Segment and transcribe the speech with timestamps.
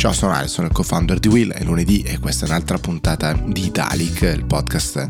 [0.00, 3.34] Ciao, sono Ale, sono il co-founder di Will, è lunedì e questa è un'altra puntata
[3.34, 5.06] di Italic, il podcast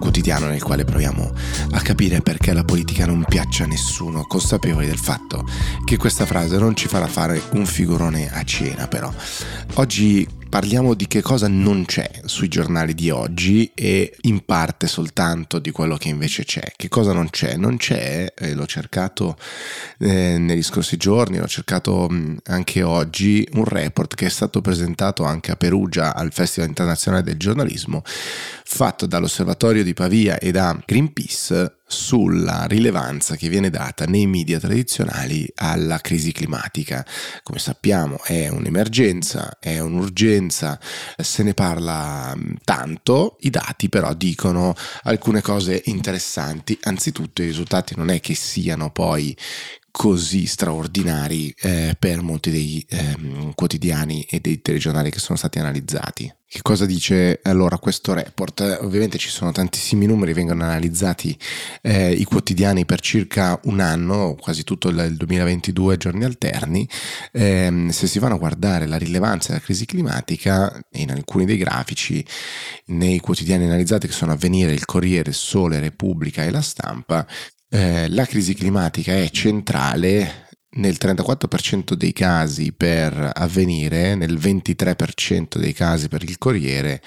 [0.00, 1.32] quotidiano nel quale proviamo
[1.70, 5.46] a capire perché la politica non piaccia a nessuno, consapevoli del fatto
[5.84, 9.14] che questa frase non ci farà fare un figurone a cena però.
[9.74, 15.58] Oggi parliamo di che cosa non c'è sui giornali di oggi e in parte soltanto
[15.58, 16.74] di quello che invece c'è.
[16.76, 17.56] Che cosa non c'è?
[17.56, 19.38] Non c'è, eh, l'ho cercato
[19.98, 25.24] eh, negli scorsi giorni, l'ho cercato mh, anche oggi, un report che è stato presentato
[25.24, 31.76] anche a Perugia al Festival internazionale del giornalismo, fatto dall'Osservatorio di Pavia e da Greenpeace
[31.92, 37.06] sulla rilevanza che viene data nei media tradizionali alla crisi climatica.
[37.42, 40.80] Come sappiamo è un'emergenza, è un'urgenza,
[41.16, 46.78] se ne parla mm, tanto, i dati però dicono alcune cose interessanti.
[46.82, 49.36] Anzitutto i risultati non è che siano poi
[49.92, 56.34] così straordinari eh, per molti dei eh, quotidiani e dei telegiornali che sono stati analizzati.
[56.52, 58.78] Che cosa dice allora questo report?
[58.80, 61.36] Ovviamente ci sono tantissimi numeri, vengono analizzati
[61.82, 66.86] eh, i quotidiani per circa un anno, quasi tutto il 2022 giorni alterni.
[67.30, 72.24] Eh, se si vanno a guardare la rilevanza della crisi climatica, in alcuni dei grafici,
[72.86, 77.26] nei quotidiani analizzati che sono Avvenire, il Corriere, Sole, Repubblica e la Stampa,
[77.74, 85.72] eh, la crisi climatica è centrale nel 34% dei casi per avvenire, nel 23% dei
[85.72, 87.02] casi per il Corriere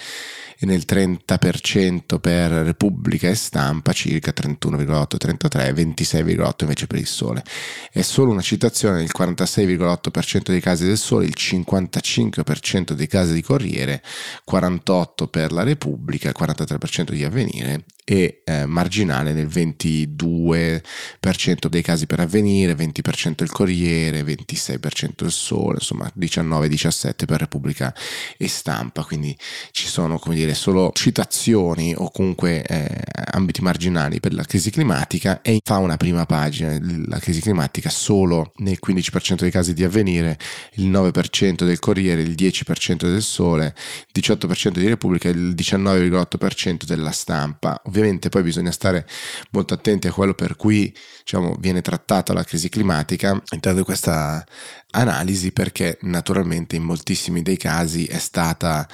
[0.58, 7.44] e nel 30% per Repubblica e Stampa, circa 31,8-33 26,8 invece per il Sole.
[7.92, 13.42] È solo una citazione nel 46,8% dei casi del Sole, il 55% dei casi di
[13.44, 14.02] Corriere,
[14.50, 22.20] 48% per la Repubblica, 43% di Avvenire e eh, marginale nel 22% dei casi per
[22.20, 27.92] avvenire, 20% il Corriere, 26% il Sole, insomma 19-17% per Repubblica
[28.38, 29.36] e Stampa, quindi
[29.72, 33.02] ci sono come dire solo citazioni o comunque eh,
[33.32, 36.78] ambiti marginali per la crisi climatica e fa una prima pagina.
[37.08, 40.38] La crisi climatica solo nel 15% dei casi di avvenire,
[40.74, 43.74] il 9% del Corriere, il 10% del Sole,
[44.14, 49.08] il 18% di Repubblica e il 19,8% della Stampa ovviamente poi bisogna stare
[49.52, 54.46] molto attenti a quello per cui diciamo, viene trattata la crisi climatica all'interno di questa
[54.92, 58.88] analisi perché naturalmente in moltissimi dei casi è stata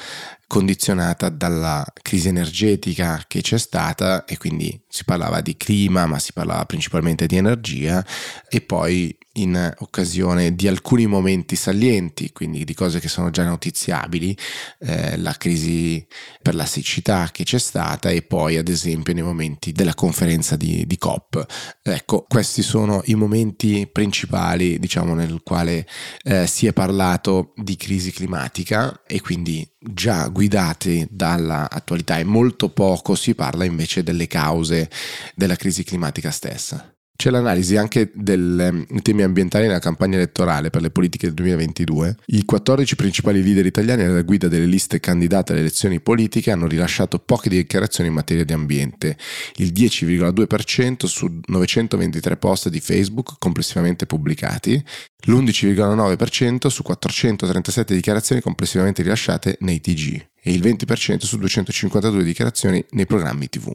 [0.48, 6.34] condizionata dalla crisi energetica che c'è stata e quindi si parlava di clima ma si
[6.34, 8.06] parlava principalmente di energia
[8.50, 14.36] e poi in occasione di alcuni momenti salienti, quindi di cose che sono già notiziabili,
[14.80, 16.06] eh, la crisi
[16.42, 20.86] per la siccità che c'è stata e poi ad esempio nei momenti della conferenza di,
[20.86, 21.46] di COP.
[21.82, 25.88] Ecco, questi sono i momenti principali, diciamo, nel quale
[26.24, 33.16] eh, si è parlato di crisi climatica e quindi già guidati dall'attualità e molto poco
[33.16, 34.90] si parla invece delle cause
[35.36, 36.94] della crisi climatica stessa.
[37.22, 42.16] C'è l'analisi anche dei ehm, temi ambientali nella campagna elettorale per le politiche del 2022.
[42.26, 47.20] I 14 principali leader italiani alla guida delle liste candidate alle elezioni politiche hanno rilasciato
[47.20, 49.18] poche dichiarazioni in materia di ambiente,
[49.58, 54.84] il 10,2% su 923 post di Facebook complessivamente pubblicati,
[55.28, 63.06] l'11,9% su 437 dichiarazioni complessivamente rilasciate nei TG e il 20% su 252 dichiarazioni nei
[63.06, 63.72] programmi TV.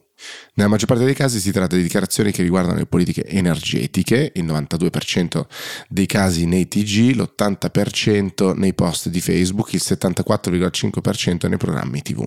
[0.54, 4.44] Nella maggior parte dei casi si tratta di dichiarazioni che riguardano le politiche energetiche, il
[4.44, 5.44] 92%
[5.88, 12.24] dei casi nei TG, l'80% nei post di Facebook, il 74,5% nei programmi TV.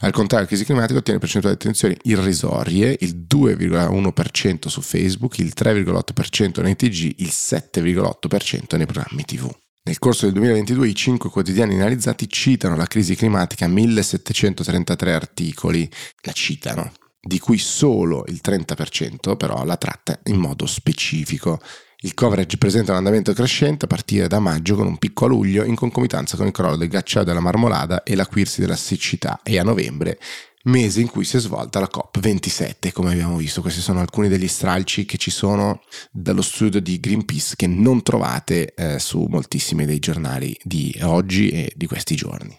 [0.00, 5.52] Al contrario, la crisi climatica ottiene percentuali di attenzione irrisorie, il 2,1% su Facebook, il
[5.56, 9.50] 3,8% nei TG, il 7,8% nei programmi TV.
[9.82, 15.90] Nel corso del 2022 i cinque quotidiani analizzati citano la crisi climatica 1733 articoli,
[16.20, 21.60] la citano, di cui solo il 30% però la tratta in modo specifico.
[22.02, 25.64] Il coverage presenta un andamento crescente a partire da maggio con un picco a luglio
[25.64, 29.62] in concomitanza con il crollo del ghiacciaio della marmolada e l'acuirsi della siccità e a
[29.62, 30.18] novembre
[30.64, 33.60] mese in cui si è svolta la COP27, come abbiamo visto.
[33.60, 38.74] Questi sono alcuni degli stralci che ci sono dallo studio di Greenpeace che non trovate
[38.74, 42.58] eh, su moltissimi dei giornali di oggi e di questi giorni.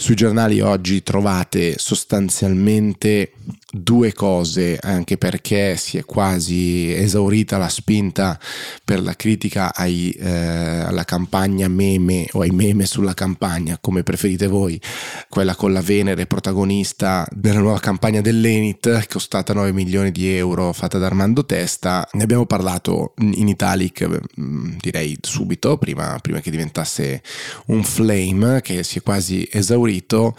[0.00, 3.32] Sui giornali oggi trovate sostanzialmente
[3.70, 8.38] due cose, anche perché si è quasi esaurita la spinta
[8.82, 14.46] per la critica ai, eh, alla campagna meme o ai meme sulla campagna, come preferite
[14.46, 14.80] voi,
[15.28, 20.98] quella con la Venere protagonista della nuova campagna dell'Enit, costata 9 milioni di euro, fatta
[20.98, 22.08] da Armando Testa.
[22.12, 24.08] Ne abbiamo parlato in Italic,
[24.40, 27.22] mm, direi subito, prima, prima che diventasse
[27.66, 30.34] un flame che si è quasi esaurito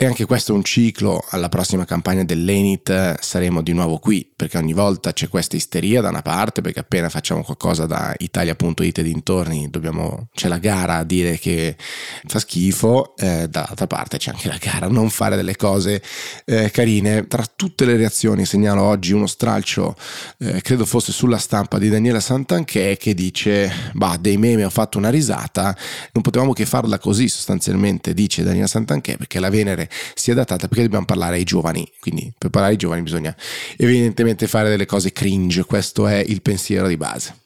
[0.00, 4.56] e anche questo è un ciclo, alla prossima campagna dell'Enit saremo di nuovo qui, perché
[4.56, 9.02] ogni volta c'è questa isteria da una parte, perché appena facciamo qualcosa da Italia.it e
[9.02, 11.76] dintorni dobbiamo, c'è la gara a dire che
[12.26, 16.00] fa schifo, eh, dall'altra parte c'è anche la gara a non fare delle cose
[16.44, 17.26] eh, carine.
[17.26, 19.96] Tra tutte le reazioni segnalo oggi uno stralcio,
[20.38, 24.96] eh, credo fosse sulla stampa di Daniela Santanchè, che dice, bah, dei meme ho fatto
[24.96, 25.76] una risata,
[26.12, 30.84] non potevamo che farla così sostanzialmente, dice Daniela Santanchè, perché la Venere sia datata perché
[30.84, 33.34] dobbiamo parlare ai giovani, quindi per parlare ai giovani bisogna
[33.76, 37.37] evidentemente fare delle cose cringe, questo è il pensiero di base.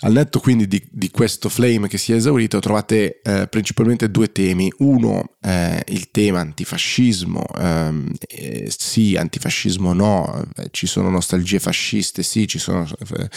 [0.00, 4.30] Al netto quindi di, di, questo flame che si è esaurito trovate eh, principalmente due
[4.30, 4.70] temi.
[4.78, 12.22] Uno, eh, il tema antifascismo, ehm, eh, sì, antifascismo no, eh, ci sono nostalgie fasciste,
[12.22, 13.28] sì, ci sono eh,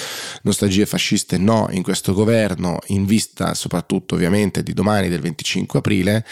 [0.41, 6.25] nostalgie fasciste no in questo governo, in vista soprattutto ovviamente di domani del 25 aprile.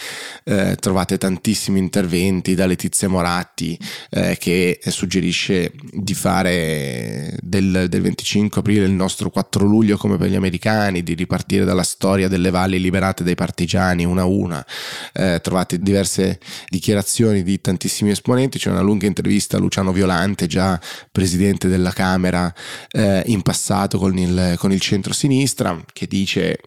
[0.44, 3.78] Eh, trovate tantissimi interventi da Letizia Moratti
[4.10, 10.34] che suggerisce di fare del, del 25 aprile il nostro 4 luglio come per gli
[10.34, 14.66] americani, di ripartire dalla storia delle valli liberate dai partigiani una a una.
[15.12, 16.38] Eh, trovate diverse
[16.68, 20.78] dichiarazioni di tantissimi esponenti, c'è una lunga intervista a Luciano Violante, già
[21.10, 22.52] presidente della Camera
[22.90, 26.58] eh, in passato con il, con il centro-sinistra, che dice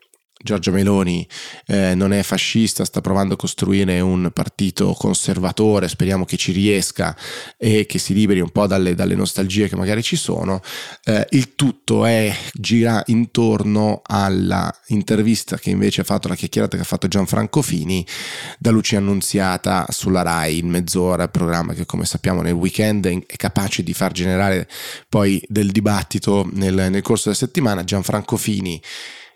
[0.44, 1.28] Giorgia Meloni
[1.68, 7.16] eh, non è fascista, sta provando a costruire un partito conservatore, speriamo che ci riesca
[7.58, 10.62] e che si liberi un po' dalle, dalle nostalgie che magari ci sono.
[11.04, 16.84] Eh, il tutto è gira intorno alla intervista che invece ha fatto, la chiacchierata che
[16.84, 18.06] ha fatto Gianfranco Fini
[18.58, 23.84] da Lucia Annunziata sulla RAI in mezz'ora, programma che come sappiamo nel weekend è capace
[23.84, 24.68] di far generare
[25.10, 27.84] poi del dibattito nel, nel corso della settimana.
[27.84, 28.82] Gianfranco Fini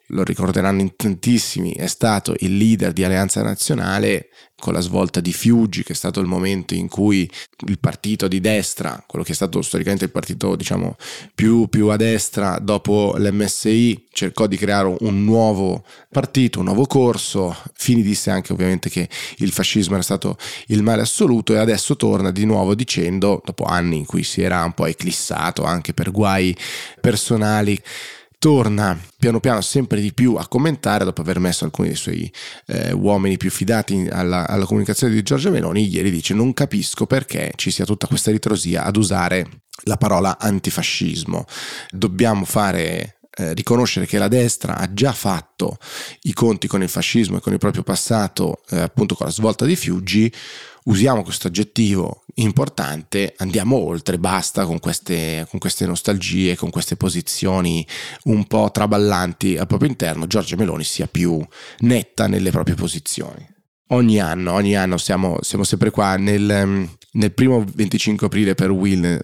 [0.10, 5.34] lo ricorderanno in tantissimi, è stato il leader di Alleanza Nazionale con la svolta di
[5.34, 7.30] Fiuggi, che è stato il momento in cui
[7.68, 10.96] il partito di destra, quello che è stato storicamente il partito diciamo
[11.34, 17.56] più, più a destra dopo l'MSI, cercò di creare un nuovo partito, un nuovo corso.
[17.74, 20.38] Fini disse anche ovviamente che il fascismo era stato
[20.68, 24.64] il male assoluto e adesso torna di nuovo dicendo, dopo anni in cui si era
[24.64, 26.56] un po' eclissato anche per guai
[27.02, 27.80] personali,
[28.46, 32.32] torna piano piano sempre di più a commentare dopo aver messo alcuni dei suoi
[32.68, 37.54] eh, uomini più fidati alla, alla, comunicazione di Giorgia Meloni ieri dice non capisco perché
[37.56, 41.46] ci sia tutta questa ritrosia ad usare la parola antifascismo.
[41.90, 45.78] Dobbiamo fare eh, riconoscere che la destra ha già fatto
[46.22, 49.66] i conti con il fascismo e con il proprio passato eh, appunto con la svolta
[49.66, 50.32] di Fiuggi
[50.86, 57.86] usiamo questo aggettivo importante, andiamo oltre, basta con queste, con queste nostalgie, con queste posizioni
[58.24, 61.44] un po' traballanti al proprio interno, Giorgia Meloni sia più
[61.80, 63.54] netta nelle proprie posizioni.
[63.90, 69.22] Ogni anno, ogni anno siamo, siamo sempre qua nel, nel primo 25 aprile per Will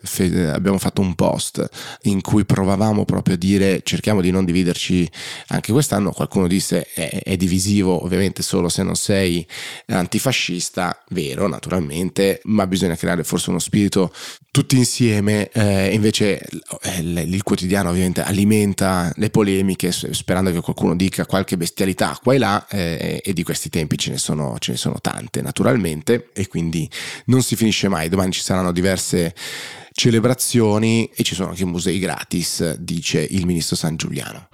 [0.54, 1.68] abbiamo fatto un post
[2.04, 5.10] in cui provavamo proprio a dire cerchiamo di non dividerci
[5.48, 6.12] anche quest'anno.
[6.12, 9.46] Qualcuno disse è, è divisivo ovviamente solo se non sei
[9.88, 14.14] antifascista, vero naturalmente, ma bisogna creare forse uno spirito
[14.52, 15.50] tutti insieme.
[15.52, 16.40] Eh, invece
[16.82, 22.38] eh, il quotidiano ovviamente alimenta le polemiche sperando che qualcuno dica qualche bestialità qua e
[22.38, 26.48] là eh, e di questi tempi ce ne, sono, ce ne sono tante naturalmente e
[26.48, 26.90] quindi
[27.26, 28.10] non si finisce mai.
[28.10, 29.34] Domani ci saranno diverse
[29.92, 34.48] celebrazioni e ci sono anche musei gratis, dice il ministro San Giuliano.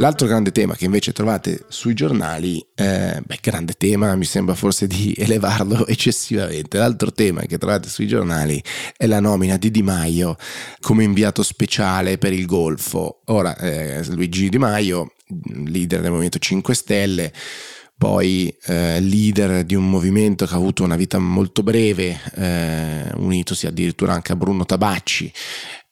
[0.00, 4.86] L'altro grande tema che invece trovate sui giornali, eh, beh, grande tema, mi sembra forse
[4.86, 6.78] di elevarlo eccessivamente.
[6.78, 8.62] L'altro tema che trovate sui giornali
[8.96, 10.36] è la nomina di Di Maio
[10.78, 13.22] come inviato speciale per il Golfo.
[13.26, 15.14] Ora, eh, Luigi Di Maio,
[15.64, 17.32] leader del Movimento 5 Stelle,
[17.98, 23.66] poi eh, leader di un movimento che ha avuto una vita molto breve, eh, unitosi
[23.66, 25.32] addirittura anche a Bruno Tabacci,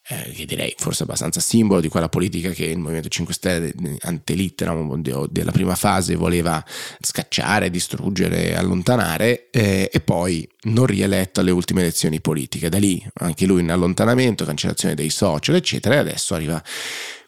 [0.08, 5.02] eh, che direi forse abbastanza simbolo di quella politica che il Movimento 5 Stelle antelitteram
[5.28, 6.64] della prima fase voleva
[7.00, 12.68] scacciare, distruggere, allontanare eh, e poi non rieletto alle ultime elezioni politiche.
[12.68, 16.62] Da lì anche lui in allontanamento, cancellazione dei social, eccetera, e adesso arriva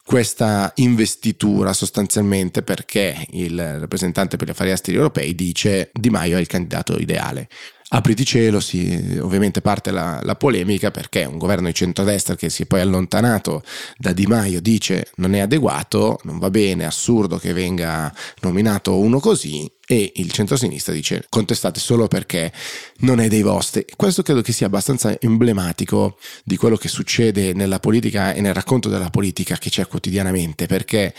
[0.09, 6.39] questa investitura sostanzialmente perché il rappresentante per gli affari esteri europei dice Di Maio è
[6.39, 7.47] il candidato ideale.
[7.89, 12.63] apriti cielo, si, ovviamente parte la, la, polemica perché un governo di centrodestra che si
[12.63, 13.61] è poi allontanato
[13.97, 18.11] da Di Maio dice non è adeguato, non va bene, assurdo che venga
[18.41, 22.53] nominato uno così e il centrosinistra dice contestate solo perché
[22.97, 23.83] non è dei vostri.
[23.95, 28.87] Questo credo che sia abbastanza emblematico di quello che succede nella politica e nel racconto
[28.87, 31.15] della politica che c'è quotidianamente, perché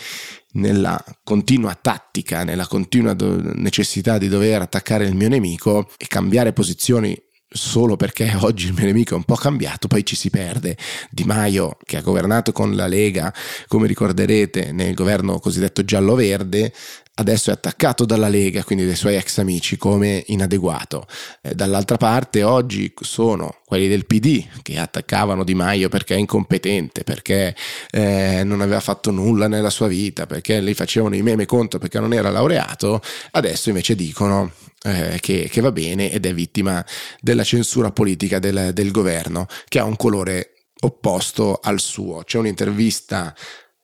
[0.53, 7.21] nella continua tattica, nella continua necessità di dover attaccare il mio nemico e cambiare posizioni
[7.51, 10.77] solo perché oggi il mio nemico è un po' cambiato, poi ci si perde.
[11.11, 13.33] Di Maio, che ha governato con la Lega,
[13.67, 16.73] come ricorderete, nel governo cosiddetto giallo-verde,
[17.15, 21.07] adesso è attaccato dalla Lega, quindi dai suoi ex amici, come inadeguato.
[21.43, 27.05] Eh, dall'altra parte oggi sono quelli del PD che attaccavano Di Maio perché è incompetente,
[27.05, 27.55] perché
[27.91, 32.01] eh, non aveva fatto nulla nella sua vita, perché gli facevano i meme contro perché
[32.01, 33.03] non era laureato,
[33.33, 34.53] adesso invece dicono
[34.83, 36.85] eh, che, che, va bene ed è vittima
[37.21, 42.23] della censura politica del, del governo, che ha un colore opposto al suo.
[42.25, 43.35] C'è un'intervista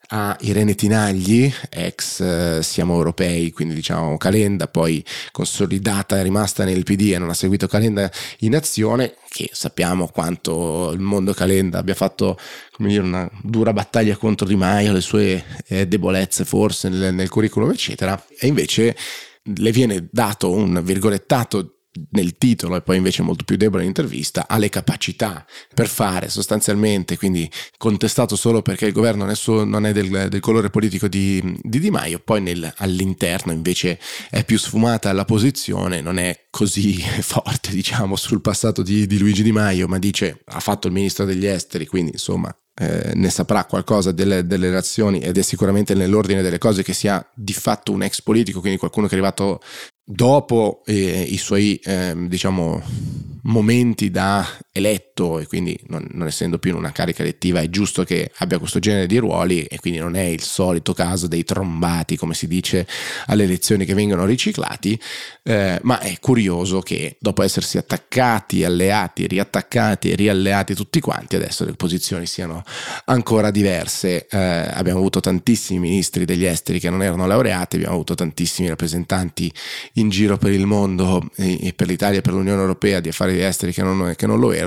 [0.09, 6.85] a Irene Tinagli, ex eh, Siamo Europei, quindi diciamo Calenda, poi consolidata, è rimasta nel
[6.85, 8.11] PD e non ha seguito Calenda
[8.41, 12.39] in azione, che sappiamo quanto il mondo Calenda abbia fatto
[12.79, 17.71] dire, una dura battaglia contro Di Maio, le sue eh, debolezze forse nel, nel curriculum,
[17.71, 18.97] eccetera, e invece
[19.55, 21.77] le viene dato un virgolettato
[22.11, 27.17] nel titolo e poi invece molto più debole nell'intervista, ha le capacità per fare sostanzialmente,
[27.17, 29.27] quindi contestato solo perché il governo
[29.65, 33.99] non è del, del colore politico di, di, Di Maio, poi nel, all'interno invece
[34.31, 39.43] è più sfumata la posizione, non è così forte diciamo sul passato di, di Luigi
[39.43, 43.65] Di Maio, ma dice ha fatto il ministro degli esteri, quindi insomma eh, ne saprà
[43.65, 48.03] qualcosa delle, delle relazioni ed è sicuramente nell'ordine delle cose che sia di fatto un
[48.03, 49.61] ex politico, quindi qualcuno che è arrivato
[50.05, 52.83] dopo eh, i suoi eh, diciamo
[53.45, 58.05] momenti da eletto e quindi non, non, essendo più in una carica elettiva è giusto
[58.05, 62.17] che abbia questo genere di ruoli e quindi non è il solito caso dei trombati
[62.17, 62.87] come si dice
[63.27, 64.99] alle elezioni che vengono riciclati
[65.43, 71.65] eh, ma è curioso che dopo essersi attaccati, alleati, riattaccati e rialleati tutti quanti adesso
[71.65, 72.63] le posizioni siano
[73.07, 78.15] ancora diverse eh, abbiamo avuto tantissimi ministri degli esteri che non erano laureati abbiamo avuto
[78.15, 79.51] tantissimi rappresentanti
[79.95, 83.73] in giro per il mondo e, per l'Italia e per l'Unione Europea di affari esteri
[83.73, 84.66] che non, che non lo erano.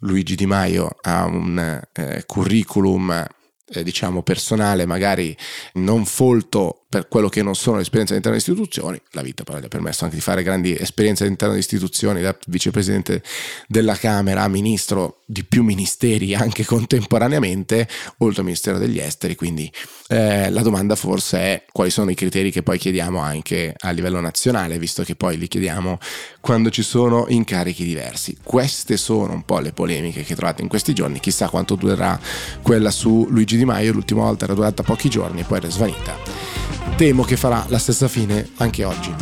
[0.00, 3.26] Luigi Di Maio ha un eh, curriculum
[3.68, 5.36] eh, diciamo personale magari
[5.74, 9.58] non folto per quello che non sono le esperienze all'interno di istituzioni, la vita però
[9.58, 13.22] gli ha permesso anche di fare grandi esperienze all'interno di istituzioni, da vicepresidente
[13.66, 17.88] della Camera a ministro di più ministeri anche contemporaneamente,
[18.18, 19.70] oltre al Ministero degli Esteri, quindi
[20.08, 24.20] eh, la domanda forse è quali sono i criteri che poi chiediamo anche a livello
[24.20, 25.98] nazionale, visto che poi li chiediamo
[26.40, 28.38] quando ci sono incarichi diversi.
[28.42, 32.18] Queste sono un po' le polemiche che trovate in questi giorni, chissà quanto durerà
[32.62, 36.65] quella su Luigi Di Maio, l'ultima volta era durata pochi giorni e poi era svanita
[36.96, 39.14] temo che farà la stessa fine anche oggi.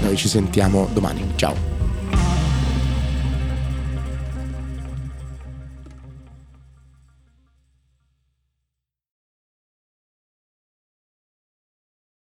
[0.00, 1.24] Noi ci sentiamo domani.
[1.36, 1.71] Ciao.